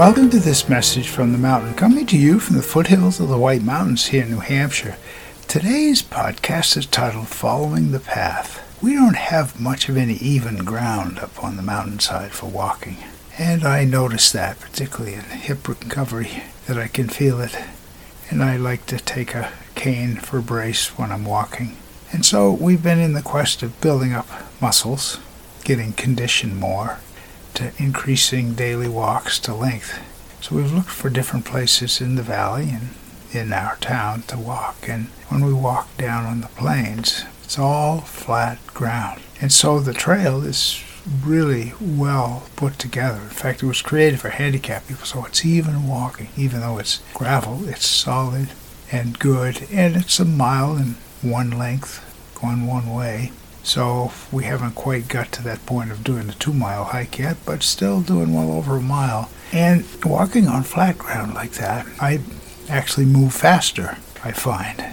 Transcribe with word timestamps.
Welcome 0.00 0.30
to 0.30 0.38
this 0.38 0.66
message 0.66 1.10
from 1.10 1.32
the 1.32 1.36
mountain, 1.38 1.74
coming 1.74 2.06
to 2.06 2.16
you 2.16 2.40
from 2.40 2.56
the 2.56 2.62
foothills 2.62 3.20
of 3.20 3.28
the 3.28 3.36
White 3.36 3.60
Mountains 3.60 4.06
here 4.06 4.22
in 4.22 4.30
New 4.30 4.40
Hampshire. 4.40 4.96
Today's 5.46 6.02
podcast 6.02 6.78
is 6.78 6.86
titled 6.86 7.28
Following 7.28 7.90
the 7.90 8.00
Path. 8.00 8.66
We 8.82 8.94
don't 8.94 9.16
have 9.16 9.60
much 9.60 9.90
of 9.90 9.98
any 9.98 10.14
even 10.14 10.64
ground 10.64 11.18
up 11.18 11.44
on 11.44 11.56
the 11.56 11.62
mountainside 11.62 12.32
for 12.32 12.46
walking, 12.46 12.96
and 13.36 13.62
I 13.62 13.84
notice 13.84 14.32
that, 14.32 14.58
particularly 14.58 15.16
in 15.16 15.20
hip 15.20 15.68
recovery, 15.68 16.44
that 16.66 16.78
I 16.78 16.88
can 16.88 17.10
feel 17.10 17.38
it, 17.38 17.54
and 18.30 18.42
I 18.42 18.56
like 18.56 18.86
to 18.86 18.96
take 18.96 19.34
a 19.34 19.52
cane 19.74 20.16
for 20.16 20.40
brace 20.40 20.96
when 20.96 21.12
I'm 21.12 21.26
walking. 21.26 21.76
And 22.10 22.24
so 22.24 22.50
we've 22.50 22.82
been 22.82 23.00
in 23.00 23.12
the 23.12 23.20
quest 23.20 23.62
of 23.62 23.78
building 23.82 24.14
up 24.14 24.28
muscles, 24.62 25.18
getting 25.62 25.92
conditioned 25.92 26.56
more, 26.56 27.00
to 27.60 27.72
increasing 27.82 28.54
daily 28.54 28.88
walks 28.88 29.38
to 29.40 29.54
length. 29.54 29.98
So 30.40 30.56
we've 30.56 30.72
looked 30.72 30.90
for 30.90 31.10
different 31.10 31.44
places 31.44 32.00
in 32.00 32.16
the 32.16 32.22
valley 32.22 32.70
and 32.70 32.88
in 33.32 33.52
our 33.52 33.76
town 33.76 34.22
to 34.22 34.38
walk. 34.38 34.88
And 34.88 35.06
when 35.28 35.44
we 35.44 35.52
walk 35.52 35.96
down 35.96 36.24
on 36.24 36.40
the 36.40 36.48
plains, 36.48 37.24
it's 37.44 37.58
all 37.58 38.00
flat 38.00 38.58
ground. 38.68 39.20
And 39.40 39.52
so 39.52 39.78
the 39.78 39.92
trail 39.92 40.42
is 40.42 40.82
really 41.24 41.72
well 41.80 42.44
put 42.56 42.78
together. 42.78 43.20
In 43.20 43.28
fact, 43.28 43.62
it 43.62 43.66
was 43.66 43.82
created 43.82 44.20
for 44.20 44.30
handicapped 44.30 44.88
people, 44.88 45.04
so 45.04 45.24
it's 45.26 45.44
even 45.44 45.86
walking. 45.86 46.28
Even 46.36 46.60
though 46.60 46.78
it's 46.78 47.02
gravel, 47.14 47.68
it's 47.68 47.86
solid 47.86 48.48
and 48.90 49.18
good, 49.18 49.66
and 49.70 49.96
it's 49.96 50.18
a 50.18 50.24
mile 50.24 50.76
in 50.76 50.96
one 51.22 51.50
length, 51.50 52.04
going 52.40 52.66
one 52.66 52.92
way. 52.92 53.32
So 53.62 54.12
we 54.32 54.44
haven't 54.44 54.74
quite 54.74 55.08
got 55.08 55.32
to 55.32 55.42
that 55.44 55.64
point 55.66 55.90
of 55.90 56.04
doing 56.04 56.28
a 56.28 56.32
two 56.32 56.52
mile 56.52 56.84
hike 56.84 57.18
yet, 57.18 57.36
but 57.44 57.62
still 57.62 58.00
doing 58.00 58.34
well 58.34 58.52
over 58.52 58.76
a 58.76 58.80
mile. 58.80 59.30
And 59.52 59.84
walking 60.04 60.46
on 60.46 60.62
flat 60.62 60.98
ground 60.98 61.34
like 61.34 61.52
that, 61.52 61.86
I 62.00 62.20
actually 62.68 63.06
move 63.06 63.34
faster, 63.34 63.98
I 64.24 64.32
find. 64.32 64.84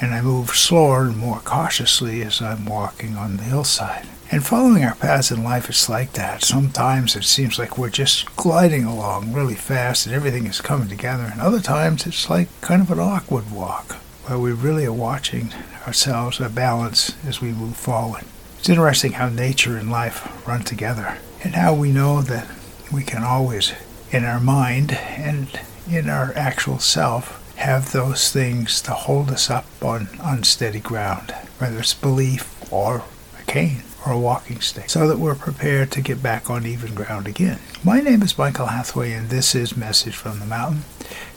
And 0.00 0.14
I 0.14 0.22
move 0.22 0.50
slower 0.50 1.04
and 1.04 1.16
more 1.16 1.40
cautiously 1.40 2.22
as 2.22 2.42
I'm 2.42 2.66
walking 2.66 3.16
on 3.16 3.36
the 3.36 3.44
hillside. 3.44 4.06
And 4.30 4.44
following 4.44 4.82
our 4.84 4.94
paths 4.94 5.30
in 5.30 5.44
life, 5.44 5.68
it's 5.68 5.88
like 5.88 6.12
that. 6.14 6.42
Sometimes 6.42 7.14
it 7.14 7.24
seems 7.24 7.58
like 7.58 7.78
we're 7.78 7.90
just 7.90 8.34
gliding 8.36 8.84
along 8.84 9.32
really 9.32 9.54
fast 9.54 10.06
and 10.06 10.14
everything 10.14 10.46
is 10.46 10.60
coming 10.60 10.88
together. 10.88 11.28
And 11.30 11.40
other 11.40 11.60
times 11.60 12.06
it's 12.06 12.28
like 12.28 12.48
kind 12.60 12.82
of 12.82 12.90
an 12.90 12.98
awkward 12.98 13.52
walk 13.52 13.93
where 14.26 14.38
we 14.38 14.52
really 14.52 14.86
are 14.86 14.92
watching 14.92 15.52
ourselves, 15.86 16.40
our 16.40 16.48
balance 16.48 17.14
as 17.26 17.40
we 17.40 17.52
move 17.52 17.76
forward. 17.76 18.24
It's 18.58 18.68
interesting 18.68 19.12
how 19.12 19.28
nature 19.28 19.76
and 19.76 19.90
life 19.90 20.46
run 20.48 20.62
together 20.62 21.18
and 21.42 21.54
how 21.54 21.74
we 21.74 21.92
know 21.92 22.22
that 22.22 22.48
we 22.90 23.02
can 23.02 23.22
always, 23.22 23.74
in 24.10 24.24
our 24.24 24.40
mind 24.40 24.92
and 24.92 25.48
in 25.90 26.08
our 26.08 26.32
actual 26.34 26.78
self, 26.78 27.40
have 27.56 27.92
those 27.92 28.32
things 28.32 28.80
to 28.82 28.92
hold 28.92 29.30
us 29.30 29.50
up 29.50 29.66
on 29.82 30.08
unsteady 30.22 30.80
ground, 30.80 31.30
whether 31.58 31.78
it's 31.78 31.94
belief 31.94 32.72
or 32.72 33.04
a 33.38 33.42
cane 33.42 33.82
or 34.06 34.12
a 34.12 34.18
walking 34.18 34.60
stick, 34.60 34.88
so 34.88 35.06
that 35.06 35.18
we're 35.18 35.34
prepared 35.34 35.90
to 35.92 36.00
get 36.00 36.22
back 36.22 36.48
on 36.48 36.66
even 36.66 36.94
ground 36.94 37.26
again. 37.26 37.58
My 37.84 38.00
name 38.00 38.22
is 38.22 38.38
Michael 38.38 38.66
Hathaway, 38.66 39.12
and 39.12 39.28
this 39.28 39.54
is 39.54 39.76
Message 39.76 40.16
from 40.16 40.40
the 40.40 40.46
Mountain. 40.46 40.84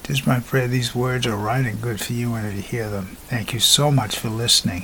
It 0.08 0.12
is 0.12 0.26
my 0.26 0.40
prayer 0.40 0.70
these 0.70 0.96
words 0.96 1.28
are 1.28 1.36
right 1.36 1.66
and 1.66 1.82
good 1.82 2.00
for 2.00 2.14
you 2.14 2.32
whenever 2.32 2.56
you 2.56 2.62
hear 2.62 2.90
them. 2.90 3.18
Thank 3.28 3.52
you 3.52 3.60
so 3.60 3.92
much 3.92 4.18
for 4.18 4.30
listening. 4.30 4.76